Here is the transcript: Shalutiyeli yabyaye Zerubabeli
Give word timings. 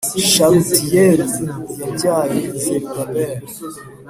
Shalutiyeli 0.31 1.25
yabyaye 1.81 2.39
Zerubabeli 2.63 3.45